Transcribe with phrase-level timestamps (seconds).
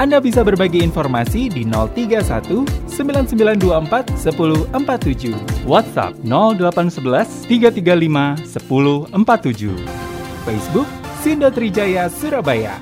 [0.00, 5.68] Anda bisa berbagi informasi di 031 9924 1047.
[5.68, 9.76] WhatsApp 0811 335 1047.
[10.48, 10.88] Facebook
[11.20, 12.80] Sindo Trijaya Surabaya.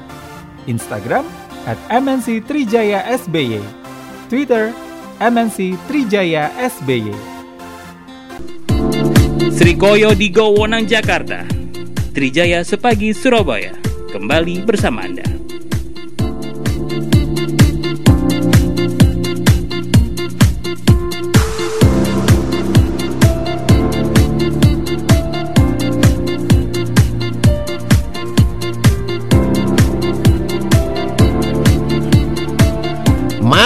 [0.70, 1.26] Instagram
[1.66, 3.66] at MNC Trijaya SBY.
[4.30, 4.70] Twitter
[5.18, 7.10] MNC Trijaya SBY.
[9.58, 11.42] Srikoyo di Gowonang, Jakarta.
[12.14, 13.74] Trijaya Sepagi, Surabaya.
[14.14, 15.37] Kembali bersama Anda.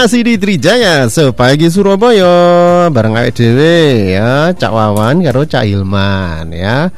[0.02, 6.90] Masih di Trijaya sepagi Surabaya bareng awake dhewe ya Cak Wawan karo Cak Hilman ya.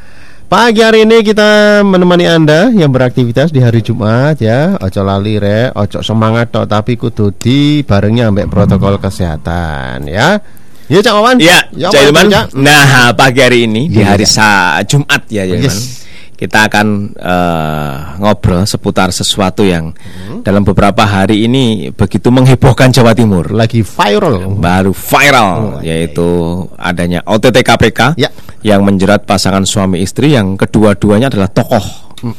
[0.49, 4.81] Pagi hari ini kita menemani Anda yang beraktivitas di hari Jumat ya.
[4.81, 10.41] Ojo lali re, ojo semangat tok tapi kudu di barengnya ambek protokol kesehatan ya.
[10.89, 11.37] Ya Cak Wawan.
[11.45, 12.33] Ya, Ya, Cak Ilman.
[12.33, 12.57] Cak.
[12.57, 14.33] Nah, pagi hari ini di Iya, hari Cak.
[14.33, 14.49] sa
[14.81, 16.04] Jumat ya, Cak Yes.
[16.45, 20.45] Kita akan eh, ngobrol seputar sesuatu yang Hmm.
[20.45, 23.49] dalam beberapa hari ini begitu menghebohkan Jawa Timur.
[23.49, 24.61] Lagi viral.
[24.61, 26.27] Baru viral Oh, yaitu
[26.77, 28.29] adanya OTT KPK Ya.
[28.61, 31.81] yang menjerat pasangan suami istri yang kedua-duanya adalah tokoh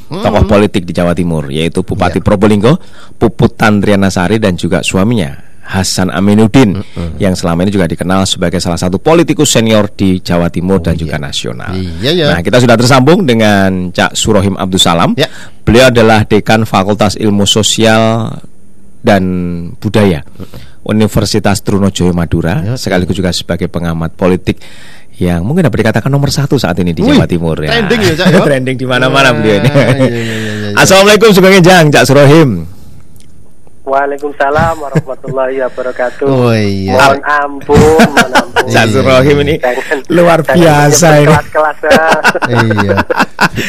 [0.08, 2.24] tokoh politik di Jawa Timur yaitu Bupati Ya.
[2.24, 2.78] Probolinggo
[3.18, 5.34] Puput Tandriana Sari dan juga suaminya
[5.66, 6.78] Hasan Aminuddin
[7.18, 11.18] yang selama ini juga dikenal sebagai salah satu politikus senior di Jawa Timur dan juga
[11.18, 11.74] nasional.
[11.74, 12.26] Iya, ya.
[12.38, 15.18] Nah, kita sudah tersambung dengan Cak Surohim Abdul Salam.
[15.18, 15.26] Ya.
[15.66, 18.30] Beliau adalah Dekan Fakultas Ilmu Sosial
[19.02, 19.24] dan
[19.82, 20.22] Budaya
[20.86, 24.62] Universitas Trunojoyo Madura, Ya, sekaligus juga sebagai pengamat politik
[25.18, 27.74] yang mungkin dapat dikatakan nomor satu saat ini di Wih, Jawa Timur ya.
[27.74, 28.40] trending ya, Cak, ya?
[28.54, 29.70] trending di mana-mana beliau ini.
[29.72, 30.70] iya, iya, iya, iya.
[30.86, 32.75] Assalamualaikum Sugeng Jang, Cak Surohim.
[33.86, 36.26] Waalaikumsalam warahmatullahi wabarakatuh.
[36.26, 36.98] Oh, iya.
[36.98, 38.66] Mohon ampun, mohon ampun.
[38.66, 39.56] Cak Surohim ini
[40.10, 41.30] luar biasa ini.
[41.30, 42.06] Kelas-kelas ya.
[42.50, 42.98] iya.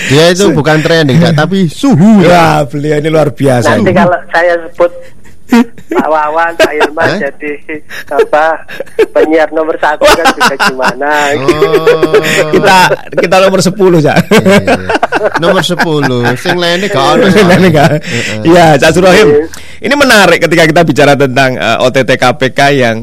[0.08, 2.64] Dia itu bukan trending tapi suhu ya.
[2.64, 3.76] Beliau ini luar biasa.
[3.76, 4.92] Nanti kalau saya sebut
[5.86, 7.18] Pak Wawan, Pak Ilman Hah?
[7.22, 7.52] jadi
[8.10, 8.44] apa
[9.14, 11.10] penyiar nomor satu kan juga gimana?
[11.38, 12.18] Oh.
[12.50, 12.76] kita
[13.14, 13.70] kita nomor 10,
[14.02, 14.18] Cak.
[14.42, 14.74] Iya.
[15.38, 15.78] Nomor 10
[16.42, 17.26] Sing lainnya gak ada
[17.62, 17.90] nih, Kak?
[18.02, 18.40] Heeh.
[18.42, 19.46] Iya, Cak Surohim.
[19.78, 22.96] Ini menarik ketika kita bicara tentang eh, OTT KPK yang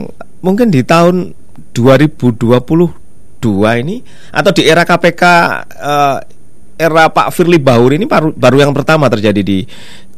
[0.44, 1.32] mungkin di tahun
[1.72, 2.92] 2022
[3.80, 3.96] ini
[4.36, 5.24] atau di era KPK
[5.80, 6.18] eh,
[6.76, 9.64] era Pak Firly Bahuri ini baru baru yang pertama terjadi di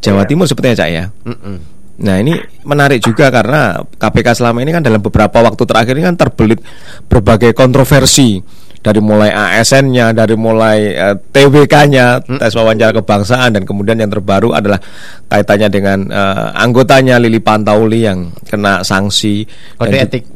[0.02, 1.06] Jawa Timur sepertinya Cak ya.
[1.26, 1.75] Mm-mm.
[1.96, 2.36] Nah ini
[2.68, 6.60] menarik juga karena KPK selama ini kan dalam beberapa waktu terakhir ini kan terbelit
[7.08, 8.44] berbagai kontroversi.
[8.86, 14.78] Dari mulai ASN-nya, dari mulai eh, TWK-nya, tes wawancara kebangsaan dan kemudian yang terbaru adalah
[15.26, 19.42] kaitannya dengan eh, anggotanya Lili Pantauli yang kena sanksi.
[19.82, 20.30] Kode etik.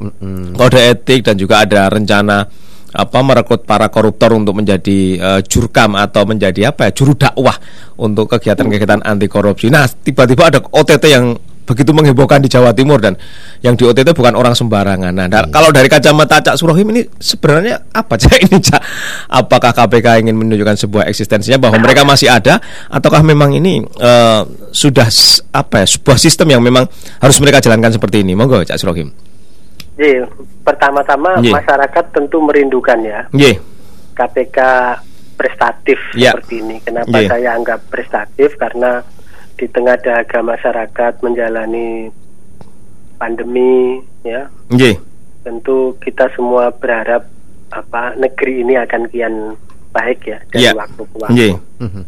[0.57, 2.41] Kode etik dan juga ada rencana
[2.89, 7.53] apa merekrut para koruptor untuk menjadi eh, jurkam atau menjadi apa ya juru dakwah
[8.01, 9.69] untuk kegiatan-kegiatan anti korupsi.
[9.69, 11.37] Nah, tiba-tiba ada OTT yang
[11.69, 13.13] begitu menghebohkan di Jawa Timur dan
[13.61, 15.13] yang di OTT bukan orang sembarangan.
[15.13, 18.81] Nah, da- kalau dari kacamata Cak Surohim ini sebenarnya apa Cak ini Cak?
[19.29, 24.41] Apakah KPK ingin menunjukkan sebuah eksistensinya bahwa mereka masih ada ataukah memang ini eh,
[24.71, 25.05] sudah
[25.51, 28.33] apa ya sebuah sistem yang memang harus mereka jalankan seperti ini?
[28.33, 29.13] Monggo Cak Surohim.
[29.93, 30.23] Jadi
[30.63, 31.53] pertama-tama Iya.
[31.53, 33.59] masyarakat tentu merindukan ya Nggih.
[34.15, 34.57] KPK
[35.35, 36.31] prestatif Ya.
[36.31, 36.79] seperti ini.
[36.79, 37.29] Kenapa Iya.
[37.29, 38.55] saya anggap prestatif?
[38.55, 38.99] Karena
[39.59, 42.07] di tengah dahaga masyarakat menjalani
[43.15, 44.95] pandemi, ya Nggih.
[45.43, 47.27] tentu kita semua berharap
[47.69, 49.35] apa negeri ini akan kian
[49.91, 50.71] baik ya dari Iya.
[50.73, 51.33] waktu ke waktu.
[51.35, 51.53] Nggih.
[51.79, 52.03] Mhm.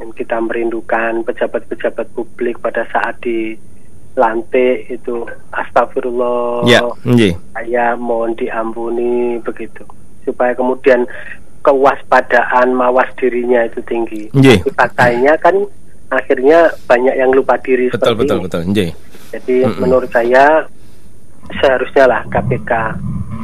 [0.00, 3.52] Dan kita merindukan pejabat-pejabat publik pada saat di
[4.16, 5.22] lantik itu
[5.52, 7.36] astagfirullah Ya, nggih.
[7.52, 9.84] saya mohon diampuni begitu
[10.24, 11.04] supaya kemudian
[11.60, 14.32] kewaspadaan mawas dirinya itu tinggi.
[14.32, 14.64] Nggih.
[14.64, 15.54] Tapi Faktanya kan
[16.10, 18.44] akhirnya banyak yang lupa diri Betul seperti betul ini.
[18.44, 18.62] betul.
[19.30, 19.78] Jadi Mm-mm.
[19.78, 20.66] menurut saya
[21.50, 22.70] seharusnya lah KPK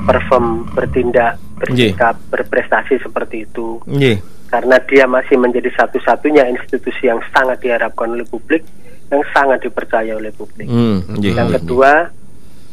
[0.06, 4.20] perform bertindak bersikap berprestasi seperti itu Nggih.
[4.46, 8.62] karena dia masih menjadi satu-satunya institusi yang sangat diharapkan oleh publik
[9.08, 10.66] yang sangat dipercaya oleh publik.
[10.66, 11.34] Nggih.
[11.38, 12.10] Yang kedua,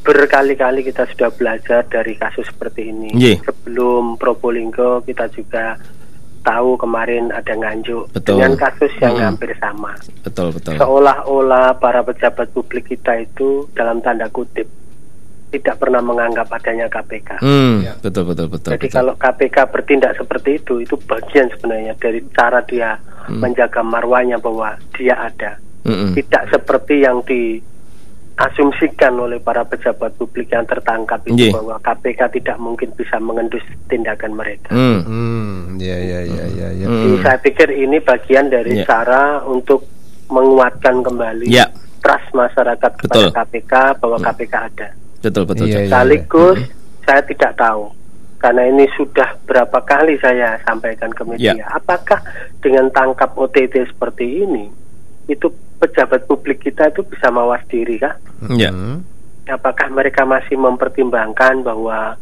[0.04, 3.10] berkali-kali kita sudah belajar dari kasus seperti ini.
[3.13, 3.38] Nggih.
[3.46, 5.78] Sebelum Probolinggo kita juga
[6.44, 8.38] tahu kemarin ada nganjuk Betul.
[8.38, 9.28] dengan kasus yang Mm-mm.
[9.34, 9.95] hampir sama.
[10.22, 10.75] Betul betul.
[10.75, 14.68] Seolah-olah para pejabat publik kita itu dalam tanda kutip
[15.54, 17.40] tidak pernah menganggap adanya KPK.
[17.40, 18.74] Hmm, betul betul betul.
[18.74, 18.98] Jadi betul.
[18.98, 23.39] kalau KPK bertindak seperti itu, itu bagian sebenarnya dari cara dia Hmm.
[23.39, 25.56] menjaga marwahnya bahwa dia ada.
[25.88, 26.12] Mm-mm.
[26.12, 27.24] Tidak seperti yang
[28.33, 31.53] diasumsikan oleh para pejabat publik yang tertangkap itu Iya.
[31.53, 34.74] bahwa KPK tidak mungkin bisa mengendus tindakan mereka.
[34.74, 35.00] Hmm.
[35.06, 36.88] Hmm, ya ya ya ya ya.
[36.89, 37.01] Hmm.
[37.06, 38.85] Jadi saya pikir ini bagian dari Iya.
[38.89, 39.85] cara untuk
[40.30, 41.69] menguatkan kembali Ya.
[42.01, 43.31] trust masyarakat kepada Betul.
[43.31, 44.88] KPK bahwa KPK ada.
[45.21, 45.65] Betul betul.
[45.69, 45.79] Iya, Cak.
[45.79, 45.88] iya.
[45.88, 46.59] Sekaligus
[47.06, 47.83] saya tidak tahu
[48.41, 51.56] karena ini sudah berapa kali saya sampaikan ke media.
[51.56, 51.65] Ya.
[51.71, 52.19] Apakah
[52.59, 54.68] dengan tangkap OTT seperti ini
[55.31, 55.47] itu
[55.83, 58.15] pejabat publik kita itu bisa mawas diri kah?
[58.56, 58.71] Ya.
[58.71, 59.03] Hmm.
[59.44, 62.15] Apakah mereka masih mempertimbangkan bahwa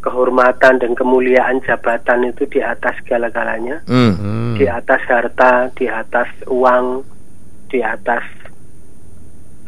[0.00, 3.84] kehormatan dan kemuliaan jabatan itu di atas segala-galanya?
[3.84, 4.16] Hmm.
[4.16, 4.54] Hmm.
[4.56, 7.04] Di atas harta, di atas uang,
[7.68, 8.24] di atas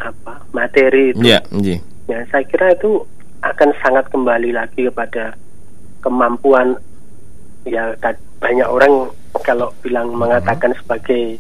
[0.00, 1.20] apa materi itu.
[1.20, 1.76] Ya, iya.
[2.08, 3.04] Ya, saya kira itu
[3.44, 5.36] akan sangat kembali lagi kepada
[6.00, 6.78] kemampuan
[7.66, 7.92] ya
[8.38, 9.10] banyak orang
[9.42, 11.36] kalau bilang mengatakan sebagai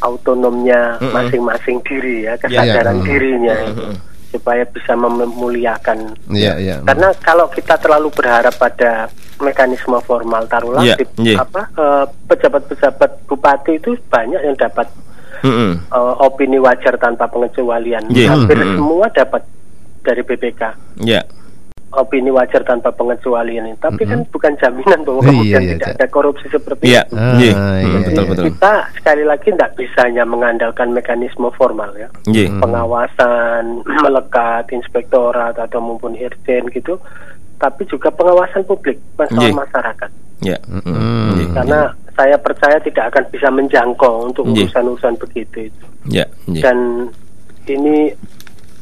[0.00, 2.66] autonomnya masing-masing diri ya Ya, ya.
[2.66, 3.04] kesadaran Mm.
[3.04, 3.96] dirinya itu, Mm-mm.
[4.30, 5.98] supaya bisa memuliakan
[6.28, 6.76] Iya iya.
[6.82, 9.08] karena kalau kita terlalu berharap pada
[9.38, 11.36] mekanisme formal taruhlah Iya, di- iya.
[11.38, 14.86] apa eh, pejabat-pejabat bupati itu banyak yang dapat
[15.40, 15.72] Mm-mm.
[15.82, 18.28] eh, opini wajar tanpa pengecualian Iya.
[18.30, 18.76] hampir Mm-mm.
[18.76, 19.42] semua dapat
[20.00, 20.62] dari BPK
[20.98, 21.20] Ya.
[21.90, 23.76] Opini wajar tanpa pengecualian ini.
[23.76, 25.96] Tapi kan bukan jaminan bahwa Iya, kemudian iya, tidak Cak.
[25.98, 27.02] ada korupsi seperti Iya.
[27.02, 27.14] itu.
[27.14, 27.34] Ah, Iya.
[27.34, 27.98] iya, Mm, iya.
[28.06, 28.44] Betul betul.
[28.46, 32.46] Kita sekali lagi tidak bisa hanya mengandalkan mekanisme formal ya, Iya.
[32.58, 33.62] pengawasan
[34.04, 36.94] melekat, inspektorat atau maupun irjen gitu,
[37.56, 39.54] tapi juga pengawasan publik, masalah Iya.
[39.56, 40.10] masyarakat.
[40.40, 40.58] Ya.
[40.64, 40.80] Hmm.
[40.86, 41.30] Mm-mm.
[41.36, 41.46] Iya.
[41.52, 41.80] Karena
[42.14, 44.70] saya percaya tidak akan bisa menjangkau untuk Iya.
[44.70, 45.84] urusan-urusan begitu itu.
[46.06, 46.24] Ya.
[46.46, 46.62] Iya.
[46.64, 46.78] dan
[47.66, 48.08] ini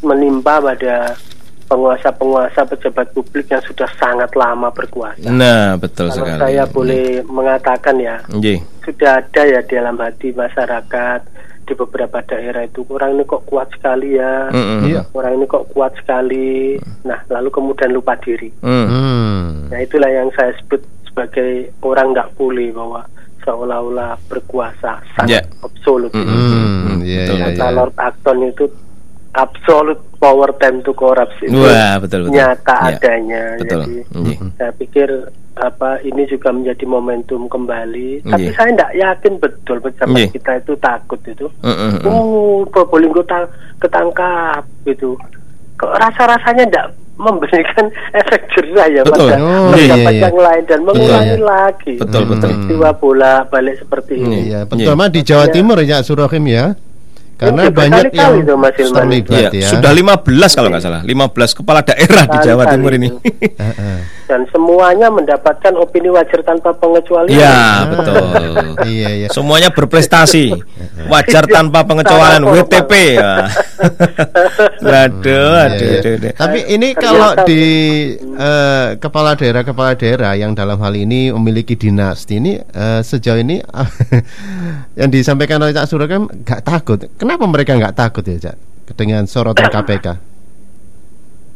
[0.01, 1.19] menimpa pada
[1.69, 5.29] penguasa-penguasa pejabat publik yang sudah sangat lama berkuasa.
[5.29, 6.41] Nah, betul Kalau sekali.
[6.41, 8.59] saya boleh mengatakan ya, Iya.
[8.83, 11.21] sudah ada ya di dalam hati masyarakat
[11.63, 14.89] di beberapa daerah itu orang ini kok kuat sekali ya, Mm-mm.
[14.89, 15.05] Iya.
[15.13, 16.81] orang ini kok kuat sekali.
[17.05, 18.49] Nah, lalu kemudian lupa diri.
[18.59, 18.87] Mm.
[18.89, 19.45] Hmm.
[19.69, 23.05] Nah, itulah yang saya sebut sebagai orang nggak pulih bahwa
[23.39, 25.43] seolah-olah berkuasa sangat Ya.
[25.61, 26.09] absolut.
[26.11, 26.25] Mm-mm.
[26.27, 26.99] Hmm.
[27.05, 27.37] Iya Betul.
[27.37, 27.77] iya Kata iya.
[27.77, 28.65] Lord Acton itu
[29.31, 32.35] absolute power time to corrupt itu Wah, betul betul.
[32.35, 32.89] nyata Ya.
[32.91, 33.45] adanya.
[33.57, 33.81] Betul.
[33.81, 34.47] Jadi Iya.
[34.57, 35.09] saya pikir
[35.55, 38.23] apa ini juga menjadi momentum kembali.
[38.25, 38.55] Tapi Iya.
[38.55, 40.29] saya tidak yakin betul pejabat Iya.
[40.33, 41.47] kita itu takut itu.
[41.61, 41.93] Mm-mm.
[42.05, 45.15] Oh, Probolinggo ta- ketangkap gitu.
[45.77, 46.87] Kok rasa-rasanya tidak
[47.17, 47.87] memberikan
[48.21, 49.27] efek jerah ya Betul.
[49.29, 50.23] pada Oh, pejabat iya, iya.
[50.25, 51.43] yang lain dan mengulangi Iya.
[51.45, 52.43] lagi Betul betul.
[52.49, 54.39] peristiwa bola balik seperti ini.
[54.45, 54.71] Iya, Iya.
[54.71, 56.65] terutama di Jawa Timur ya Surahim ya.
[57.39, 59.69] Karena Iya, banyak yang tuh, Mas terlibat Iya, ya.
[59.71, 63.09] sudah 15 kalau nggak salah, 15 kepala daerah di Jawa Timur ini.
[64.29, 67.33] dan semuanya mendapatkan opini wajar tanpa pengecualian.
[67.33, 67.59] Ya,
[67.91, 68.21] betul.
[68.85, 69.29] Iya iya.
[69.33, 70.53] Semuanya berprestasi.
[71.13, 73.49] Wajar tanpa pengecualian WTP ya.
[74.85, 75.99] Waduh, Iya, aduh, iya.
[76.05, 76.33] aduh, aduh.
[76.37, 77.63] Tapi ini kalau di
[78.21, 83.57] eh, kepala daerah kepala daerah yang dalam hal ini memiliki dinasti ini eh, sejauh ini
[85.01, 87.01] yang disampaikan oleh Cak Surahim nggak takut.
[87.17, 88.57] Kenapa mereka nggak takut ya Cak
[88.93, 90.07] dengan sorotan KPK?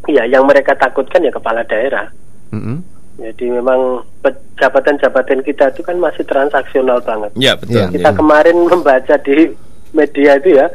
[0.09, 2.11] Iya, yang mereka takutkan ya kepala daerah.
[2.53, 2.79] Mm-mm.
[3.21, 4.03] Jadi memang
[4.57, 7.31] jabatan-jabatan kita itu kan masih transaksional banget.
[7.37, 7.93] Ya, betul.
[7.93, 9.53] Kita kemarin membaca di
[9.93, 10.67] media itu ya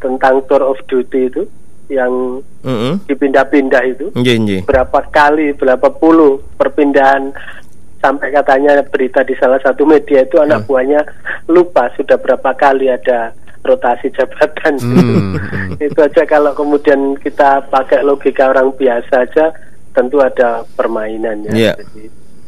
[0.00, 1.44] tentang tour of duty itu
[1.92, 3.04] yang Mm-mm.
[3.04, 4.64] dipindah-pindah itu nggih.
[4.64, 7.28] berapa kali berapa puluh perpindahan
[8.00, 11.04] sampai katanya berita di salah satu media itu anak buahnya
[11.48, 13.32] lupa sudah berapa kali ada
[13.64, 15.80] rotasi jabatan Hmm, hmm.
[15.88, 19.52] itu aja kalau kemudian kita pakai logika orang biasa aja
[19.94, 21.74] tentu ada permainan ya Iya.
[21.80, 22.04] Jadi,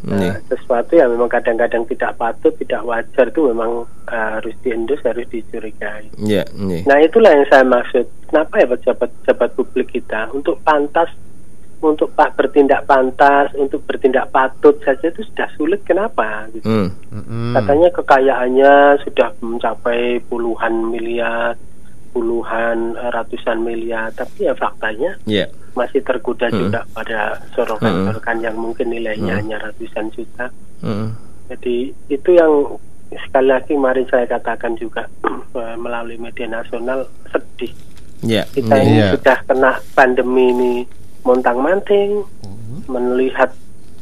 [0.07, 0.29] Iya.
[0.29, 5.27] eh, sesuatu yang memang kadang-kadang tidak patut tidak wajar itu memang eh, harus diendus harus
[5.27, 6.83] dicurigai Iya, nggih.
[6.85, 8.07] Nah itulah yang saya maksud.
[8.27, 11.11] Kenapa ya pejabat-pejabat publik kita untuk pantas,
[11.77, 15.81] untuk pak bertindak pantas, untuk bertindak patut saja itu sudah sulit.
[15.83, 16.47] Kenapa?
[16.51, 16.67] Gitu.
[16.67, 16.89] Hmm.
[17.11, 17.55] Mm-mm.
[17.55, 18.73] Katanya kekayaannya
[19.03, 21.55] sudah mencapai puluhan miliar,
[22.11, 24.09] puluhan eh, ratusan miliar.
[24.11, 25.47] Tapi ya faktanya Iya.
[25.77, 26.59] Masih tergoda Hmm.
[26.59, 27.21] juga pada
[27.53, 29.41] sorokan-sorokan yang mungkin nilainya Hmm.
[29.45, 30.49] hanya ratusan juta.
[30.81, 31.09] Mm.
[31.47, 31.77] Jadi
[32.09, 32.53] itu yang
[33.13, 35.05] sekali lagi kemarin saya katakan juga
[35.55, 37.71] eh, melalui media nasional sedih.
[38.21, 38.43] Iya.
[38.49, 38.83] Kita Iya.
[38.83, 40.75] ini sudah kena pandemi ini
[41.23, 42.25] montang manting,
[42.87, 43.53] melihat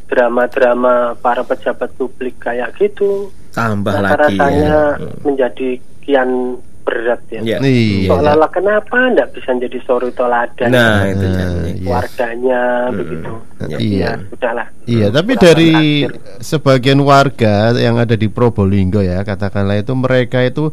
[0.06, 5.10] drama-drama para pejabat publik kayak gitu Tambah lagi rasanya ya.
[5.22, 5.68] menjadi
[6.00, 7.40] kian berat ya.
[7.40, 7.58] Iya.
[7.60, 8.08] Iya.
[8.12, 11.88] Seolah-olah kenapa nggak bisa jadi suri toladan Nah, itu Nah, iya.
[11.88, 12.62] warganya
[12.92, 13.32] begitu.
[13.34, 13.66] Iya.
[13.66, 14.04] Jadi Iya.
[14.04, 14.66] ya sudahlah.
[14.84, 15.70] Iya, tapi Kurang dari
[16.04, 16.10] akhir.
[16.38, 20.70] sebagian warga yang ada di Probolinggo ya, katakanlah itu mereka itu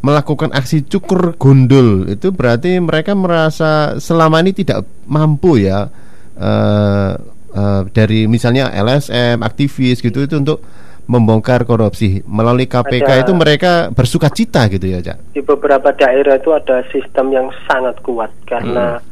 [0.00, 2.08] melakukan aksi cukur gundul.
[2.08, 5.92] Itu berarti mereka merasa selama ini tidak mampu ya
[6.34, 7.12] eh,
[7.52, 10.64] eh, dari misalnya LSM, aktivis gitu itu untuk
[11.10, 15.34] membongkar korupsi melalui KPK Ada- itu mereka bersuka cita gitu ya, Cak.
[15.34, 19.02] di beberapa daerah itu ada sistem yang sangat kuat karena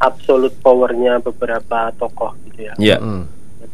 [0.00, 2.74] absolute powernya beberapa tokoh gitu ya.
[2.80, 2.96] Iya.
[3.04, 3.24] Mm.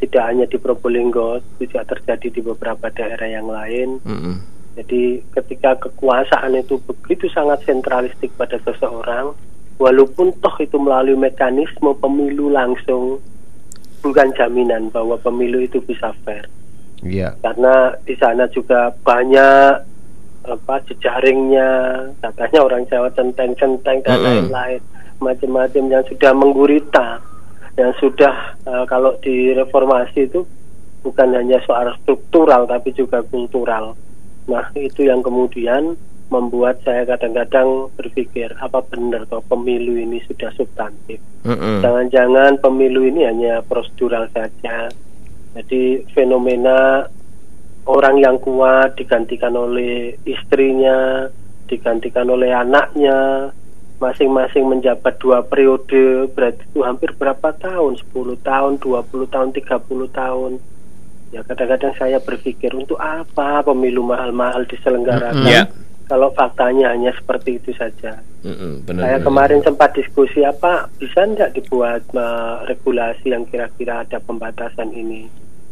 [0.00, 4.00] Tidak hanya di Probolinggo, juga terjadi di beberapa daerah yang lain.
[4.02, 4.36] Mm-mm.
[4.80, 9.36] Jadi ketika kekuasaan itu begitu sangat sentralistik pada seseorang,
[9.76, 13.20] walaupun toh itu melalui mekanisme pemilu langsung,
[14.00, 16.48] bukan jaminan bahwa pemilu itu bisa fair.
[17.00, 17.36] Iya.
[17.40, 19.72] Karena di sana juga banyak
[20.40, 21.70] apa jejaringnya,
[22.24, 24.80] katanya orang Jawa centeng-centeng dan lain-lain,
[25.20, 27.20] macam-macam yang sudah menggurita,
[27.76, 30.40] yang sudah eh, kalau di reformasi itu
[31.00, 33.96] bukan hanya soal struktural tapi juga kultural.
[34.48, 35.96] Nah itu yang kemudian
[36.30, 41.18] membuat saya kadang-kadang berpikir apa benar toh pemilu ini sudah substantif.
[41.42, 41.82] Mm-mm.
[41.82, 44.88] Jangan-jangan pemilu ini hanya prosedural saja.
[45.50, 47.08] Jadi fenomena
[47.90, 51.26] orang yang kuat digantikan oleh istrinya,
[51.66, 53.50] digantikan oleh anaknya,
[54.00, 58.00] masing-masing menjabat dua periode, berarti itu hampir berapa tahun?
[58.14, 60.52] 10 tahun, 20 tahun, 30 tahun.
[61.30, 65.62] Ya kadang-kadang saya berpikir untuk apa pemilu mahal-mahal diselenggarakan Mm, ya.
[66.10, 68.18] kalau faktanya hanya seperti itu saja.
[68.42, 69.02] Benar.
[69.04, 69.26] Saya benar.
[69.30, 75.30] kemarin sempat diskusi apa bisa nggak dibuat eh, regulasi yang kira-kira ada pembatasan ini.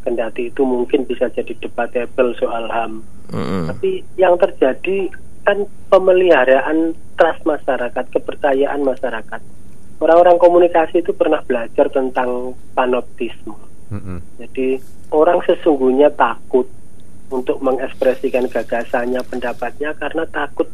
[0.08, 3.04] Kendati itu mungkin bisa jadi debatable soal HAM.
[3.28, 3.68] Mm-mm.
[3.68, 5.12] Tapi yang terjadi
[5.44, 9.40] kan pemeliharaan trust masyarakat, kepercayaan masyarakat.
[10.00, 13.52] Orang-orang komunikasi itu pernah belajar tentang panoptisme.
[13.92, 14.24] Mm-mm.
[14.40, 14.80] Jadi
[15.12, 16.64] orang sesungguhnya takut
[17.28, 20.72] untuk mengekspresikan gagasannya, pendapatnya karena takut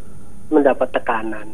[0.54, 1.50] mendapat tekanan.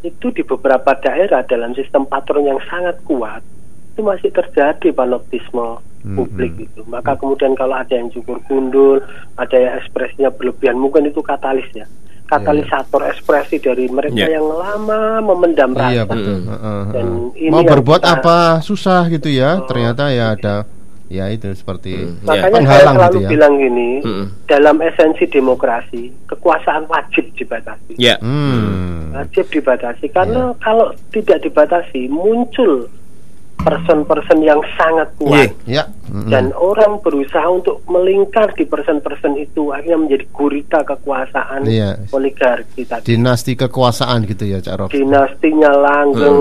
[0.00, 3.44] Itu di beberapa daerah dalam sistem patron yang sangat kuat
[3.92, 6.82] itu masih terjadi panoptisme publik itu.
[6.84, 8.98] Maka kemudian kalau ada yang cukur gundul,
[9.34, 11.86] ada yang ekspresinya berlebihan, mungkin itu katalis ya.
[12.24, 14.40] Katalisator ekspresi dari mereka Iya.
[14.40, 15.92] yang lama memendam rasa.
[15.92, 16.38] Iya betul.
[16.42, 17.44] Heeh, Dan heeh.
[17.44, 19.60] ini Mau berbuat kita- apa susah gitu ya.
[19.62, 20.64] Ternyata ya ada
[21.06, 22.24] ya itu seperti Mm.
[22.24, 23.28] Makanya saya Penghalang selalu gitu ya.
[23.28, 24.26] bilang gini, Mm-mm.
[24.48, 27.92] dalam esensi demokrasi, kekuasaan wajib dibatasi.
[27.94, 28.16] Ya.
[28.16, 29.12] Hmm.
[29.12, 32.88] Wajib dibatasi karena kalau tidak dibatasi muncul
[33.62, 35.86] person-person yang sangat kuat Ya.
[36.04, 36.28] Mm-mm.
[36.28, 41.96] dan orang berusaha untuk melingkar di person-person itu akhirnya menjadi gurita kekuasaan Iya.
[42.10, 43.06] oligarki tadi.
[43.08, 44.88] dinasti kekuasaan gitu ya Cak Rob.
[44.88, 46.38] Dinastinya langgeng.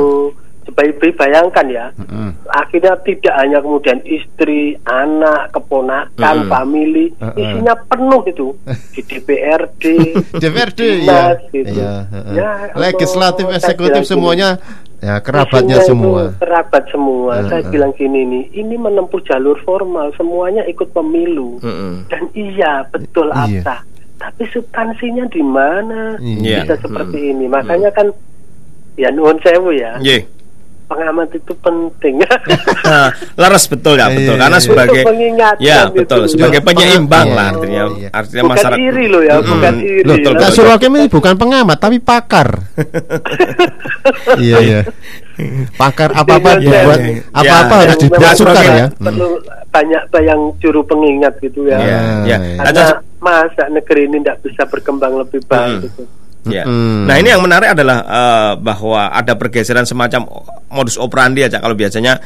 [0.62, 2.38] Sebaik bayangkan ya, Mm-mm.
[2.46, 6.48] akhirnya tidak hanya kemudian istri, anak, keponakan, Mm.
[6.48, 7.34] family, Uh-uh.
[7.34, 8.48] isinya penuh itu
[8.94, 9.84] di DPRD,
[10.38, 11.34] DPRD di ya.
[11.34, 11.76] Dinas, gitu.
[11.76, 12.34] Iya, heeh.
[12.38, 14.50] Ya, Legislatif, eksekutif gini, semuanya
[15.02, 16.30] ya kerabatnya semua.
[16.38, 17.42] Kerabat semua.
[17.42, 17.50] Uh-uh.
[17.50, 21.58] Saya bilang gini nih, ini menempuh jalur formal, semuanya ikut pemilu.
[21.58, 22.06] Mm-mm.
[22.06, 23.66] Dan iya, betul Iya.
[23.66, 23.80] absah.
[24.22, 26.62] Tapi substansinya di mana Iya.
[26.62, 27.50] bisa seperti ini?
[27.50, 28.14] Makanya kan
[28.94, 29.98] ya nuhun sewu ya.
[29.98, 30.22] Ye.
[30.92, 32.16] Pengamat itu penting.
[33.42, 34.36] Laras betul ya, betul.
[34.36, 34.66] Iya, Karena iya.
[34.68, 35.02] sebagai
[35.58, 36.68] ya betul sebagai Iya.
[36.68, 38.10] penyeimbang Iya, lah artinya iya.
[38.12, 40.02] artinya bukan masyarakat iri loh ya, bukan iri.
[40.04, 40.50] Loh, Betul, betul.
[40.52, 42.48] Surwakem ini bukan pengamat tapi pakar.
[44.38, 44.80] iya iya.
[45.74, 47.24] Pakar apa-apa dibuat iya.
[47.32, 48.88] apa-apa Ya, harus perlu- ya.
[48.94, 49.30] Perlu
[49.72, 51.80] banyak yang juru pengingat gitu ya.
[52.28, 52.38] Iya.
[52.60, 55.86] Karena Ada- masa negeri ini tidak bisa berkembang lebih baik Hmm.
[55.88, 56.04] gitu.
[56.50, 56.66] Ya.
[56.66, 57.06] Mm-mm.
[57.06, 60.26] Nah ini yang menarik adalah eh, bahwa ada pergeseran semacam
[60.74, 62.18] modus operandi aja kalau biasanya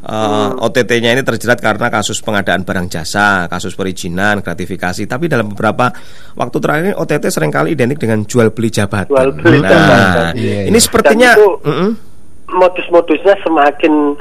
[0.00, 5.04] eh, OTT-nya ini terjerat karena kasus pengadaan barang jasa, kasus perizinan, gratifikasi.
[5.04, 5.92] Tapi dalam beberapa
[6.32, 9.12] waktu terakhir ini OTT sering kali identik dengan jual beli jabatan.
[9.12, 10.32] Jual beli nah, jabatan.
[10.38, 10.80] Iya, ini iya.
[10.80, 11.90] sepertinya itu- Mm-mm.
[12.48, 14.16] Modus-modusnya semakin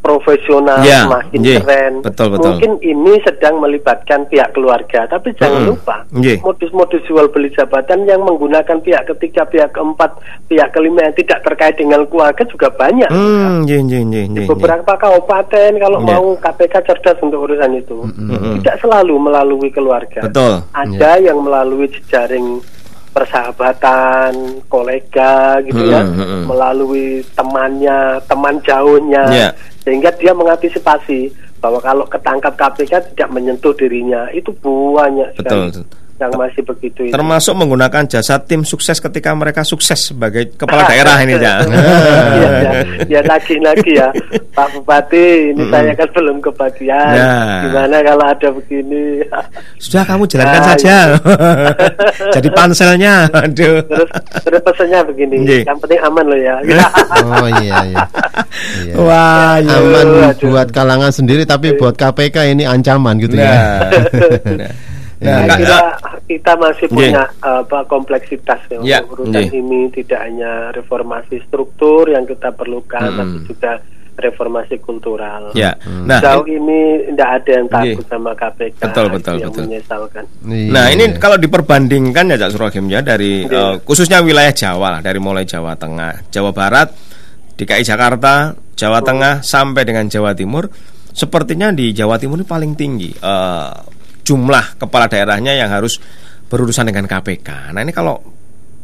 [0.00, 1.94] profesional, Ya, semakin iya, keren.
[2.00, 2.56] betul, betul.
[2.56, 5.70] Mungkin ini sedang melibatkan pihak keluarga, tapi jangan Mm-mm.
[5.70, 6.40] lupa Iya.
[6.40, 10.16] modus-modus jual beli jabatan yang menggunakan pihak ketiga, pihak keempat,
[10.46, 13.08] pihak kelima yang tidak terkait dengan keluarga juga banyak.
[13.08, 14.48] Hmm, iya, iya, iya, iya, iya.
[14.48, 16.08] Beberapa kabupaten kalau Iya.
[16.10, 17.98] mau KPK cerdas untuk urusan itu,
[18.58, 20.24] tidak selalu melalui keluarga.
[20.24, 20.64] Betul.
[20.72, 22.64] Ada yang melalui jejaring
[23.10, 24.32] persahabatan,
[24.66, 26.42] kolega gitu ya, Mm-mm, mm-mm.
[26.46, 29.48] melalui temannya, teman jauhnya, Iya.
[29.84, 35.84] Sehingga dia mengantisipasi bahwa kalau ketangkap KPK tidak menyentuh dirinya itu banyak sekali Betul.
[36.20, 37.12] Yang masih begitu itu.
[37.12, 41.54] Termasuk menggunakan jasa tim sukses ketika mereka sukses sebagai kepala daerah ini ya.
[41.64, 42.70] Iya, ya,
[43.08, 44.08] ya lagi-lagi ya
[44.52, 47.64] Pak Bupati ini saya kan belum kebagian Nah.
[47.64, 49.24] gimana kalau ada begini
[49.76, 50.96] Sudah kamu jalankan Ah, saja.
[52.36, 53.24] Jadi panselnya.
[53.32, 53.80] Aduh.
[53.82, 54.08] terus
[54.42, 55.62] terus pesannya begini Nggih.
[55.64, 56.56] yang penting aman loh ya
[57.16, 58.04] Oh iya iya.
[58.84, 58.94] Iya.
[58.98, 59.72] Wah, iya.
[59.72, 60.48] Aman aduh.
[60.50, 63.88] buat kalangan sendiri tapi buat KPK ini ancaman gitu ya.
[65.20, 65.44] Nah.
[65.44, 65.80] Nah, kira
[66.24, 69.52] kita masih punya apa kompleksitas ya untuk urusan nggih.
[69.52, 73.18] ini tidak hanya reformasi struktur yang kita perlukan Hmm.
[73.20, 73.72] tapi juga
[74.16, 75.52] reformasi kultural.
[75.52, 75.76] Ya.
[75.80, 76.04] Hmm.
[76.04, 78.08] Nah, Sejauh ini tidak ada yang takut Nggih.
[78.08, 79.62] sama KPK Betul, betul, yang betul.
[79.64, 80.24] menyesalkan.
[80.44, 80.70] Iya.
[80.70, 83.60] Nah ini kalau diperbandingkan ya Cak Suragim ya dari Iya.
[83.60, 86.88] eh, khususnya wilayah Jawa lah dari mulai Jawa Tengah, Jawa Barat,
[87.56, 90.68] DKI Jakarta, Jawa Tengah sampai dengan Jawa Timur,
[91.12, 93.72] sepertinya di Jawa Timur ini paling tinggi eh,
[94.22, 95.98] jumlah kepala daerahnya yang harus
[96.50, 97.70] berurusan dengan KPK.
[97.70, 98.18] Nah ini kalau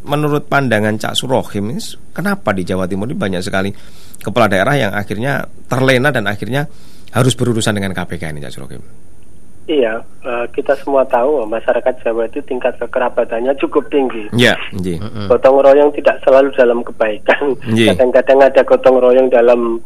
[0.06, 1.82] menurut pandangan Cak Surahim ini
[2.14, 3.74] kenapa di Jawa Timur ini banyak sekali
[4.22, 6.70] kepala daerah yang akhirnya terlena dan akhirnya
[7.10, 8.82] harus berurusan dengan KPK ini Cak Surahim?
[9.66, 14.30] Iya, eh, kita semua tahu masyarakat Jawa itu tingkat kekerabatannya cukup tinggi.
[14.30, 15.02] Ya, nggih.
[15.02, 15.26] Mm-mm.
[15.26, 17.58] Gotong royong tidak selalu dalam kebaikan.
[17.90, 19.82] Kadang-kadang ada gotong royong dalam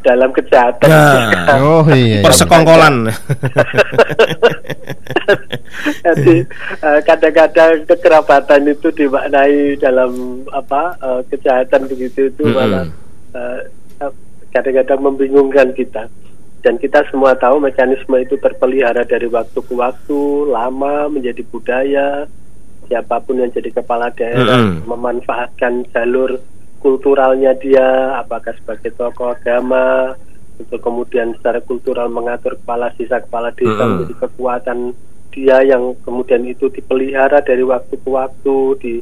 [0.00, 0.88] dalam kejahatan.
[0.88, 1.32] Nah.
[1.60, 2.20] Oh iya.
[2.20, 2.20] iya.
[2.24, 3.10] persekongkolan.
[6.04, 6.36] Jadi
[6.80, 12.56] eh, kadang-kadang kekerabatan itu dimaknai dalam apa eh, kejahatan begitu itu Mm-mm.
[12.56, 12.86] malah
[13.36, 13.60] eh,
[14.50, 16.08] kadang-kadang membingungkan kita.
[16.60, 20.20] Dan kita semua tahu mekanisme itu terpelihara dari waktu ke waktu,
[20.52, 22.28] lama menjadi budaya.
[22.84, 24.84] Siapa pun yang jadi kepala daerah Mm-mm.
[24.84, 26.36] memanfaatkan jalur
[26.80, 30.16] kulturalnya dia, apakah sebagai tokoh agama,
[30.60, 33.88] untuk kemudian secara kultural mengatur kepala desa kepala desa Mm-mm.
[33.96, 34.78] menjadi kekuatan
[35.30, 38.94] dia yang kemudian itu dipelihara dari waktu ke waktu di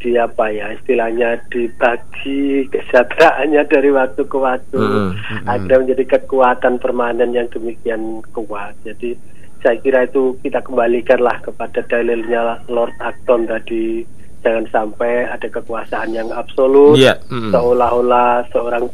[0.00, 5.44] di apa ya istilahnya dibagi kesejahteraannya dari waktu ke waktu Mm-mm.
[5.44, 9.16] agar menjadi kekuatan permanen yang demikian kuat jadi
[9.60, 14.04] saya kira itu kita kembalikanlah kepada dalilnya Lord Acton tadi
[14.44, 17.50] jangan sampai ada kekuasaan yang absolut Iya, mm.
[17.50, 18.84] seolah-olah seorang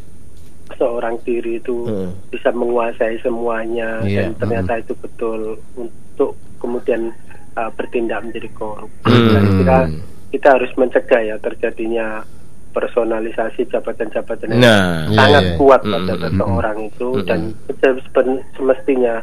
[0.78, 2.10] seorang diri itu Mm.
[2.30, 7.10] bisa menguasai semuanya Iya, dan ternyata itu betul untuk kemudian
[7.58, 8.88] uh, bertindak menjadi korup.
[9.04, 9.28] Mm.
[9.34, 9.78] Saya kira
[10.30, 12.22] kita harus mencegah ya terjadinya
[12.70, 15.56] personalisasi jabatan-jabatan yang Nah, Iya, sangat iya.
[15.58, 17.40] kuat Mm, pada mm, seseorang itu Mm, dan
[18.54, 19.14] semestinya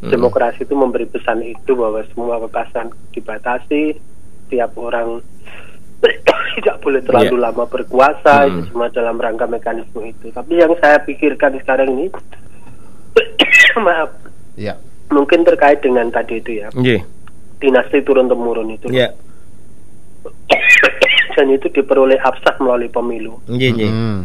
[0.00, 0.10] Mm.
[0.10, 3.96] demokrasi itu memberi pesan itu bahwa semua kekuasaan dibatasi,
[4.48, 5.20] tiap orang
[6.54, 7.44] tidak boleh terlalu Iya.
[7.44, 8.48] lama berkuasa Mm.
[8.48, 10.30] itu semua dalam rangka mekanisme itu.
[10.30, 12.06] Tapi yang saya pikirkan sekarang ini,
[13.80, 14.10] maaf,
[14.54, 14.74] Iya.
[15.08, 17.02] mungkin terkait dengan tadi itu ya nggih.
[17.56, 19.10] dinasti turun temurun itu Iya.
[21.34, 23.90] dan itu diperoleh absah melalui pemilu Nggih, nggih.
[23.90, 24.20] Mm.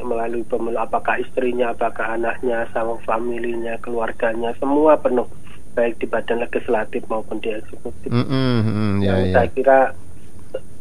[0.00, 5.28] melalui pemilu apakah istrinya apakah anaknya sama familinya keluarganya semua penuh
[5.70, 9.32] baik di badan legislatif maupun di eksekutif Mm, mm, mm, ya, yang ya.
[9.34, 9.78] saya kira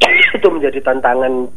[0.38, 1.50] itu menjadi tantangan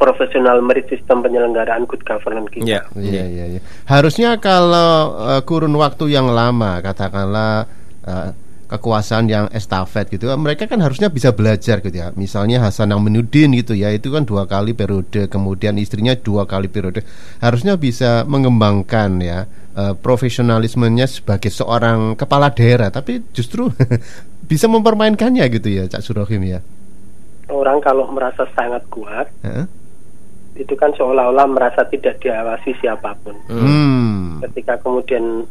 [0.00, 3.60] profesional merit sistem penyelenggaraan good governance kita Iya, Iya, iya, iya.
[3.84, 7.68] Harusnya kalau eh, kurun waktu yang lama, katakanlah
[8.08, 8.32] eh,
[8.70, 12.14] kekuasaan yang estafet gitu, mereka kan harusnya bisa belajar gitu ya.
[12.16, 17.04] Misalnya Hasan Aminuddin gitu ya, itu kan dua kali periode, kemudian istrinya dua kali periode.
[17.44, 19.44] Harusnya bisa mengembangkan ya
[19.76, 23.68] eh, profesionalismenya sebagai seorang kepala daerah, tapi justru
[24.50, 26.64] bisa mempermainkannya gitu ya, Cak Surohim ya.
[27.50, 29.66] Orang kalau merasa sangat kuat Heeh.
[30.56, 34.40] itu kan seolah-olah merasa tidak diawasi siapa pun Hmm.
[34.42, 35.44] ketika kemudian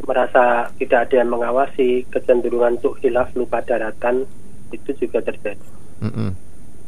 [0.00, 0.42] merasa
[0.74, 4.24] tidak ada yang mengawasi kecenderungan untuk hilaf lupa daratan
[4.70, 5.66] itu juga terjadi
[6.00, 6.30] Mm-mm.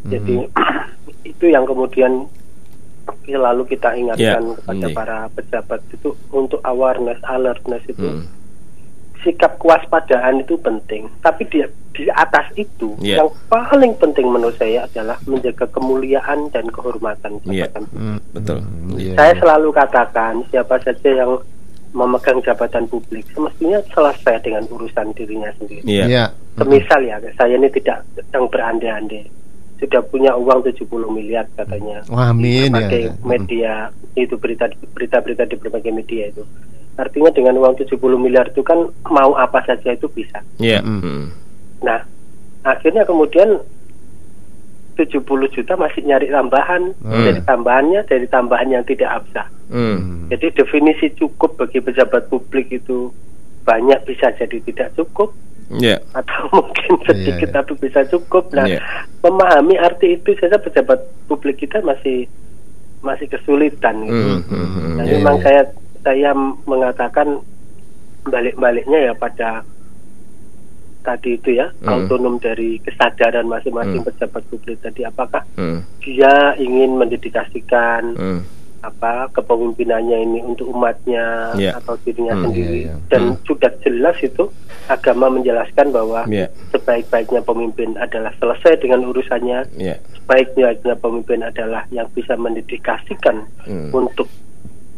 [0.07, 0.37] jadi
[1.31, 2.25] itu yang kemudian
[3.23, 4.95] selalu kita ingatkan Ya, kepada ini.
[4.95, 8.25] para pejabat itu untuk awareness alertness itu Hmm.
[9.23, 13.21] Sikap kewaspadaan itu penting tapi di di atas itu Ya.
[13.21, 17.69] yang paling penting menurut saya adalah menjaga kemuliaan dan kehormatan Iya.
[17.69, 18.59] jabatan Mm, Betul.
[18.65, 19.41] mm, iya, saya iya.
[19.45, 21.33] selalu katakan siapa saja yang
[21.93, 25.85] memegang jabatan publik semestinya selesai dengan urusan dirinya sendiri.
[25.85, 26.05] Iya.
[26.09, 26.25] Iya.
[26.57, 29.29] Semisal ya, saya ini tidak sedang berandai-andai.
[29.77, 32.01] Sudah punya uang 70 miliar katanya.
[32.09, 33.13] Wah, amin ya.
[33.25, 33.73] media
[34.17, 36.45] itu berita berita-berita di berbagai media itu.
[36.93, 40.45] Artinya dengan uang 70 miliar itu kan mau apa saja itu bisa.
[40.61, 40.85] Iya.
[40.85, 41.01] Mm.
[41.01, 41.25] Hmm.
[41.81, 42.01] Nah,
[42.63, 43.59] akhirnya kemudian
[44.93, 47.25] 70 juta masih nyari tambahan Hmm.
[47.25, 49.49] dari tambahannya dari tambahan yang tidak absah.
[49.73, 50.29] Hmm.
[50.29, 53.09] Jadi definisi cukup bagi pejabat publik itu
[53.65, 55.33] banyak bisa jadi tidak cukup
[55.73, 55.97] Ya.
[56.13, 57.57] atau mungkin sedikit iya.
[57.57, 58.53] tapi bisa cukup.
[58.53, 58.85] Nah, Iya.
[59.25, 62.29] memahami arti itu saja pejabat publik kita masih
[63.01, 64.05] masih kesulitan.
[64.05, 64.13] Gitu.
[64.13, 64.97] Hmm, hmm.
[65.01, 65.45] Dan Iya, memang iya.
[65.49, 65.61] saya
[66.03, 66.35] saya
[66.67, 67.38] mengatakan
[68.23, 69.62] balik-baliknya ya pada
[71.03, 72.07] tadi itu ya Hmm.
[72.07, 74.07] autonom dari kesadaran masing-masing Hmm.
[74.07, 75.83] pejabat publik tadi apakah Hmm.
[75.99, 78.41] dia ingin mendedikasikan Hmm.
[78.83, 81.79] apa kepemimpinannya ini untuk umatnya Iya.
[81.79, 82.95] atau dirinya Hmm, sendiri iya, iya.
[83.11, 83.38] dan Hmm.
[83.43, 84.47] sudah jelas itu
[84.87, 86.51] agama menjelaskan bahwa Iya.
[86.71, 89.99] sebaik-baiknya pemimpin adalah selesai dengan urusannya Ya.
[90.19, 93.91] sebaik-baiknya pemimpin adalah yang bisa mendedikasikan Hmm.
[93.91, 94.27] untuk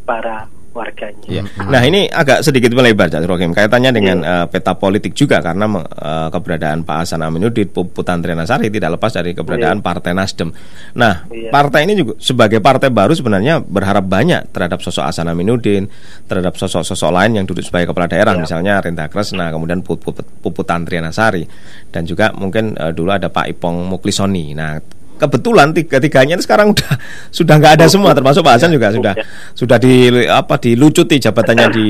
[0.05, 1.23] para warganya.
[1.31, 1.43] Ya.
[1.71, 6.29] Nah ini agak sedikit melebar Cak Rokim kaitannya dengan eh, peta politik juga karena eh,
[6.35, 10.51] keberadaan Pak Hasan Aminuddin, Puput Trianasari tidak lepas dari keberadaan Partai Nasdem.
[10.99, 11.55] Nah Iya.
[11.55, 15.87] partai ini juga sebagai partai baru sebenarnya berharap banyak terhadap sosok Hasan Aminuddin,
[16.27, 18.43] terhadap sosok-sosok lain yang duduk sebagai kepala daerah, Iya.
[18.43, 21.47] misalnya Rinta Kresna, kemudian Puput, Puput Trianasari,
[21.95, 24.59] dan juga mungkin eh, dulu ada Pak Ipong Muklisoni.
[24.59, 24.83] Nah
[25.17, 26.93] kebetulan tiga-tiganya sekarang udah
[27.39, 29.15] sudah nggak ada semua termasuk Pak Hasan juga sudah
[29.55, 31.89] sudah di apa dilucuti jabatannya di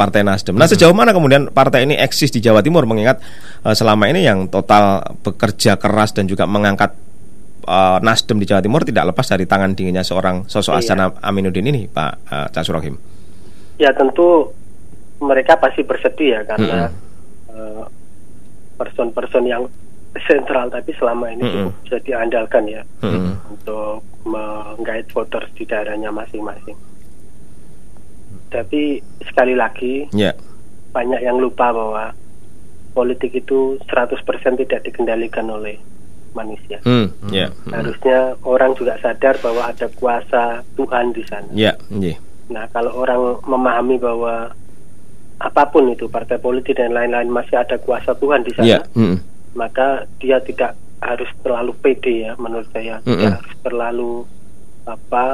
[0.00, 0.56] Partai Nasdem.
[0.56, 3.20] Nah sejauh mana kemudian partai ini eksis di Jawa Timur mengingat
[3.68, 6.96] eh, selama ini yang total bekerja keras dan juga mengangkat
[7.68, 10.80] eh, Nasdem di Jawa Timur tidak lepas dari tangan dinginnya seorang sosok Iya.
[10.80, 12.96] Hasan Aminuddin ini Pak uh, Cak Surahim.
[13.76, 14.56] Ya tentu
[15.20, 16.88] mereka pasti bersedia karena
[17.52, 17.84] eh,
[18.80, 19.68] person-person yang
[20.26, 21.54] sentral tapi selama ini Mm-mm.
[21.70, 23.34] cukup bisa diandalkan ya Mm-mm.
[23.48, 26.76] untuk menggait voters di daerahnya masing-masing.
[28.50, 30.34] Tapi sekali lagi Ya.
[30.90, 32.10] banyak yang lupa bahwa
[32.90, 34.18] politik itu 100%
[34.58, 35.78] tidak dikendalikan oleh
[36.34, 36.82] manusia.
[36.82, 37.50] Hmm, ya.
[37.66, 37.72] Hmm.
[37.74, 41.46] Harusnya orang juga sadar bahwa ada kuasa Tuhan di sana.
[41.54, 42.18] Ya, iya.
[42.50, 44.50] Nah, kalau orang memahami bahwa
[45.40, 48.78] apa pun itu partai politik dan lain-lain masih ada kuasa Tuhan di sana, Ya.
[48.92, 49.16] Mm.
[49.54, 53.00] Maka dia tidak harus terlalu pede ya menurut saya.
[53.02, 53.36] Tidak Mm-mm.
[53.40, 54.12] harus terlalu
[54.84, 55.24] apa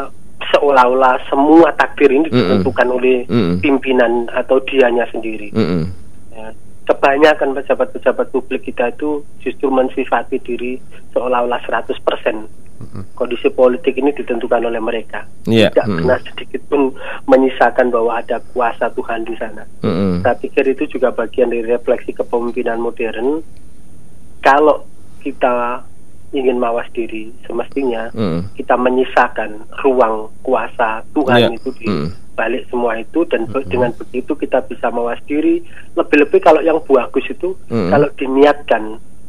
[0.55, 3.59] seolah-olah semua takdir ini ditentukan oleh Mm-mm.
[3.59, 5.51] pimpinan atau dianya sendiri.
[5.51, 5.91] Mm-mm.
[6.31, 6.55] Ya,
[6.87, 10.79] kebanyakan pejabat-pejabat publik kita itu justru mensifati diri
[11.11, 11.97] seolah-olah 100%
[13.17, 15.25] kondisi politik ini ditentukan oleh mereka.
[15.49, 15.97] Iya, Tidak mm.
[16.01, 16.93] pernah sedikit pun
[17.25, 19.65] menyisakan bahwa ada kuasa Tuhan di sana.
[19.81, 20.21] Mm-mm.
[20.21, 23.41] Saya pikir itu juga bagian dari refleksi kepemimpinan modern.
[24.47, 24.87] Kalau
[25.19, 25.83] kita
[26.31, 28.55] ingin mawas diri, semestinya Mm.
[28.55, 29.51] kita menyisakan
[29.83, 32.09] ruang kuasa Tuhan Iya, itu di mm.
[32.37, 35.65] balik semua itu dan be- dengan begitu kita bisa mawas diri.
[35.97, 37.91] Lebih-lebih kalau yang bagus itu Mm.
[37.91, 38.83] kalau diniatkan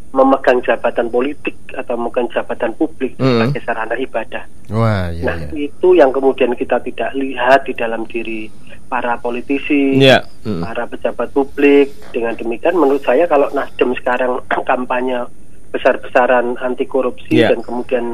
[0.08, 3.52] memegang jabatan politik atau memegang jabatan publik Mm.
[3.52, 4.44] sebagai sarana ibadah.
[4.72, 5.68] Wah, iya, Nah, iya.
[5.68, 8.48] itu yang kemudian kita tidak lihat di dalam diri
[8.88, 10.24] para politisi, Iya.
[10.48, 10.64] Mm.
[10.64, 11.92] para pejabat publik.
[12.12, 14.40] Dengan demikian, menurut saya kalau Nasdem sekarang
[14.70, 15.28] kampanye
[15.70, 17.52] besar-besaran anti korupsi Iya.
[17.52, 18.06] dan kemudian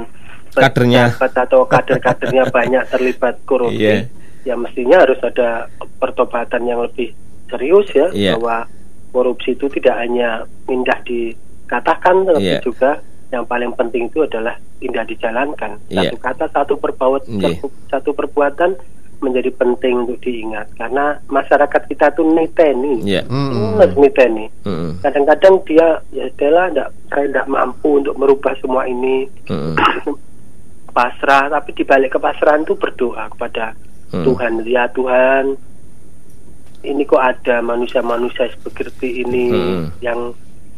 [0.53, 1.13] Kadernya.
[1.17, 4.10] atau kader-kadernya banyak terlibat korupsi, Iya.
[4.43, 7.13] ya mestinya harus ada pertobatan yang lebih
[7.47, 8.34] serius ya Iya.
[8.38, 8.65] bahwa
[9.13, 10.97] korupsi itu tidak hanya indah
[11.73, 12.62] dikatakan, tapi Iya.
[12.62, 15.81] juga yang paling penting itu adalah indah dijalankan.
[15.89, 17.57] Satu kata, satu perbuatan, Iya.
[17.89, 18.77] satu perbuatan
[19.17, 23.23] menjadi penting untuk diingat karena masyarakat kita tuh niteni, Iya.
[23.25, 23.79] Mm-mm.
[23.79, 24.51] harus niteni.
[24.62, 24.99] Mm-mm.
[24.99, 29.79] Kadang-kadang dia ya Stella enggak saya tidak mampu untuk merubah semua ini Mm-mm.
[30.93, 33.73] pasrah tapi dibalik kepasrahan itu berdoa kepada
[34.13, 34.21] Hmm.
[34.29, 35.57] Tuhan ya Tuhan
[36.86, 39.89] ini kok ada manusia-manusia seperti ini Hmm.
[40.05, 40.19] yang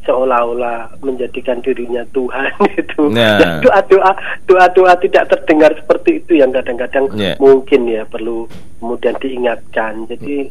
[0.05, 2.49] seolah-olah menjadikan dirinya Tuhan
[2.81, 3.41] itu Nah.
[3.41, 4.11] Ya, doa-doa
[4.45, 7.33] doa-doa tidak terdengar seperti itu yang kadang-kadang Ya.
[7.37, 8.45] mungkin ya perlu
[8.79, 10.49] kemudian diingatkan jadi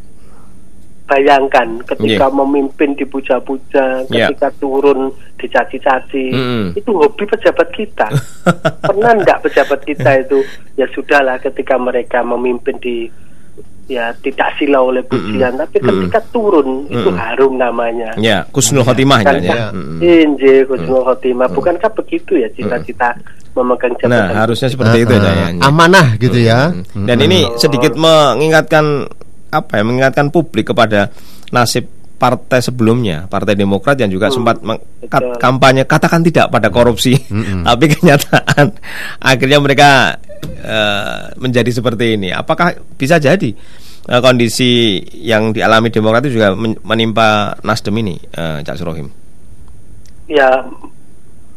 [1.05, 2.33] bayangkan ketika Ya.
[2.33, 4.33] memimpin dipuja-puja Ya.
[4.33, 6.64] ketika turun dicaci-caci Mm-mm.
[6.73, 8.09] itu hobi pejabat kita
[8.88, 10.40] pernah enggak pejabat kita itu
[10.75, 13.12] ya sudahlah ketika mereka memimpin di
[13.85, 17.20] ya tidak silau oleh pujian tapi ketika turun itu Mm-mm.
[17.20, 19.68] harum namanya Ya, kusnul khotimah ya.
[20.01, 23.12] Injil Husnul Khotimah bukankah begitu ya cita-cita
[23.53, 25.31] memegang Nah, jabatan harusnya seperti itu Ah, ya.
[25.31, 25.61] ah, ya.
[25.62, 26.61] amanah gitu ya.
[26.73, 27.07] Mm.
[27.07, 29.07] Dan ini sedikit mengingatkan
[29.49, 29.83] apa ya?
[29.83, 31.12] Mengingatkan publik kepada
[31.51, 34.59] nasib partai sebelumnya, Partai Demokrat yang juga sempat
[35.05, 35.37] kat- betul.
[35.37, 37.14] kampanye katakan tidak pada korupsi,
[37.68, 38.75] tapi kenyataan
[39.20, 39.88] akhirnya mereka
[40.46, 42.28] eh, menjadi seperti ini.
[42.28, 43.50] Apakah bisa jadi
[44.04, 49.09] eh, kondisi yang dialami Demokrat itu juga men- menimpa Nasdem ini, eh, Cak Surohim?
[50.24, 50.64] ya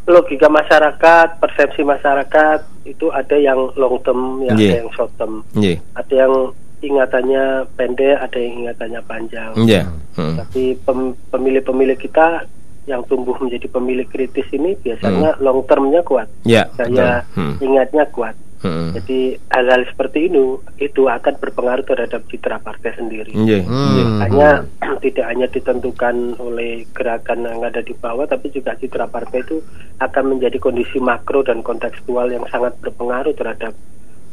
[0.03, 4.71] logika masyarakat, persepsi masyarakat itu ada yang long term, ya, Iya.
[4.71, 5.77] ada yang short term, Nggih.
[5.93, 6.33] ada yang
[6.79, 7.43] ingatannya
[7.75, 9.51] pendek, ada yang ingatannya panjang.
[9.55, 9.83] Nggih.
[10.15, 10.35] Heeh.
[10.37, 12.47] Tapi pem- pemilih-pemilih kita
[12.87, 17.35] yang tumbuh menjadi pemilih kritis ini biasanya long termnya kuat, Ya, daya betul.
[17.35, 17.55] Hmm.
[17.59, 18.35] ingatnya kuat.
[18.57, 18.89] Heeh.
[18.97, 19.19] Jadi
[19.53, 23.29] hal-hal seperti itu itu akan berpengaruh terhadap citra partai sendiri.
[23.37, 23.63] Nggih.
[23.69, 24.05] Nggih.
[24.05, 24.21] Hmm.
[24.25, 24.49] Hanya
[25.05, 29.61] tidak hanya ditentukan oleh gerakan yang ada di bawah, tapi juga citra partai itu
[30.01, 33.77] akan menjadi kondisi makro dan kontekstual yang sangat berpengaruh terhadap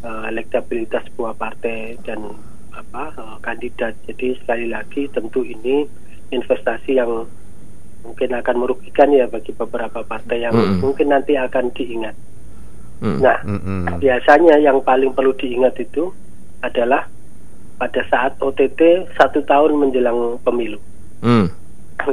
[0.00, 2.24] eh, elektabilitas sebuah partai dan
[2.72, 4.00] apa eh, kandidat.
[4.08, 5.84] Jadi sekali lagi tentu ini
[6.32, 7.28] investasi yang
[8.04, 10.80] mungkin akan merugikan ya bagi beberapa partai yang Mm-mm.
[10.80, 12.23] mungkin nanti akan diingat.
[13.04, 13.20] Mm.
[13.20, 14.00] Nah, Mm-mm.
[14.00, 16.08] biasanya yang paling perlu diingat itu
[16.64, 17.04] adalah
[17.76, 20.80] pada saat OTT satu tahun menjelang pemilu
[21.20, 21.52] Mm.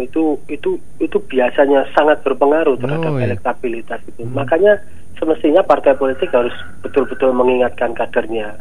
[0.04, 3.32] itu itu itu biasanya sangat berpengaruh terhadap Oh, iya.
[3.32, 4.80] elektabilitas itu makanya
[5.20, 8.56] semestinya partai politik harus betul-betul mengingatkan kadernya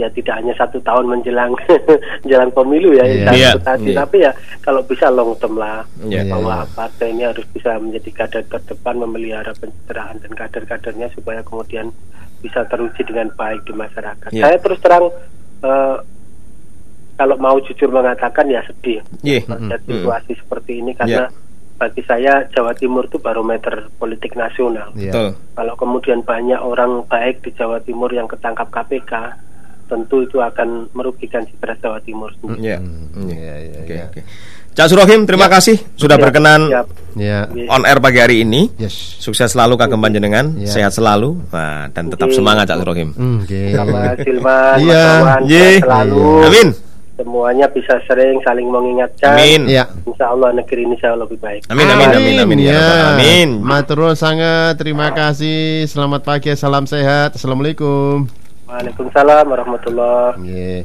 [0.00, 1.52] ya tidak hanya satu tahun menjelang
[2.24, 3.30] menjelang pemilu ya Iya.
[3.30, 3.98] Iya, tadi iya.
[4.00, 6.24] tapi ya kalau bisa long term lah Iya.
[6.26, 11.92] bahwa partai ini harus bisa menjadi kader terdepan memelihara pencitraan dan kader-kadernya supaya kemudian
[12.40, 14.30] bisa teruji dengan baik di masyarakat.
[14.32, 14.42] Iya.
[14.42, 15.12] Saya terus terang
[15.60, 15.96] eh,
[17.14, 19.04] kalau mau jujur mengatakan ya sedih
[19.44, 19.92] melihat Mm.
[19.92, 21.28] situasi seperti ini karena
[21.76, 24.92] bagi saya Jawa Timur itu barometer politik nasional.
[24.92, 25.12] Iya.
[25.12, 25.28] Betul.
[25.52, 29.12] Kalau kemudian banyak orang baik di Jawa Timur yang ketangkap KPK,
[29.90, 32.62] tentu itu akan merugikan citra Jawa Timur sendiri.
[32.64, 32.78] Iya.
[33.18, 33.52] Iya.
[33.58, 34.20] Iya, Oke, oke.
[34.70, 36.86] Cak Surohim, terima kasih sudah Ya, berkenan siap.
[37.12, 37.38] Ya.
[37.44, 37.66] Oke.
[37.66, 38.70] on air pagi hari ini.
[38.78, 39.18] Yes.
[39.18, 40.70] Sukses selalu kagem panjenengan, Ya.
[40.70, 43.10] sehat selalu, Nah, dan tetap semangat Cak Surohim.
[43.12, 43.74] Hmm, Oke.
[43.74, 45.04] Sama Silman, Iya.
[45.82, 46.22] Selalu.
[46.46, 46.68] Amin.
[47.12, 49.36] Semuanya bisa sering saling mengingatkan.
[49.36, 49.68] Amin.
[49.68, 49.84] Iya.
[50.08, 51.68] Insya Allah negeri ini jauh lebih baik.
[51.68, 52.72] Amin amin amin amin ya.
[52.72, 52.80] ya.
[52.80, 53.48] Rabbal Amin.
[53.60, 55.84] Maturun sangat terima kasih.
[55.84, 57.36] Selamat pagi, salam sehat.
[57.36, 58.39] Assalamualaikum.
[58.70, 60.80] Waalaikumsalam warahmatullahi Nggih.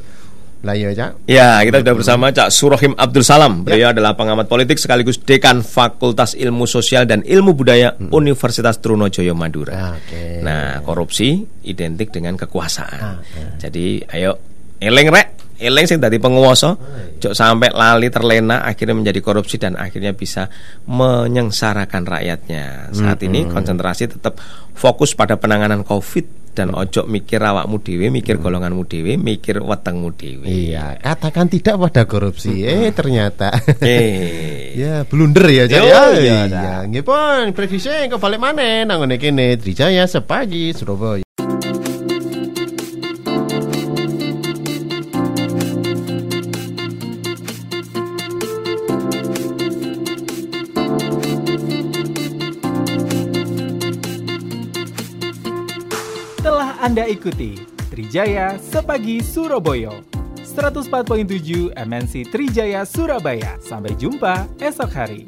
[0.66, 1.30] Lah iya, Cak.
[1.30, 3.62] Ya, kita sudah bersama Cak Surohim Abdul Salam.
[3.62, 9.94] Beliau adalah pengamat politik sekaligus dekan Fakultas Ilmu Sosial dan Ilmu Budaya Universitas Trunojoyo Madura.
[9.94, 10.42] Oke.
[10.42, 13.22] Nah, korupsi identik dengan kekuasaan.
[13.62, 14.34] Jadi, ayo
[14.82, 16.74] eleng rek, eleng sing tadi penguasa,
[17.22, 20.50] jok sampai lali terlena akhirnya menjadi korupsi dan akhirnya bisa
[20.90, 22.90] menyengsarakan rakyatnya.
[22.90, 24.42] Saat ini konsentrasi tetap
[24.74, 30.48] fokus pada penanganan Covid dan ojo mikir awakmu dhewe, mikir golonganmu dhewe, mikir wetengmu dhewe.
[30.48, 32.64] Iya, katakan tidak pada korupsi.
[32.64, 33.52] Eh, ternyata.
[33.84, 34.72] Eh.
[34.82, 35.84] ya, blunder ya, Cak.
[35.84, 36.04] Yo, ya.
[36.16, 41.25] iya, Iya, nggih pun prediksi kok balik maneh nang ngene kene Trijaya sepagi Surabaya.
[56.96, 57.60] Anda ikuti
[57.92, 59.92] Trijaya Sepagi Surabaya
[60.48, 63.60] 104.7 MNC Trijaya Surabaya.
[63.60, 65.28] Sampai jumpa esok hari.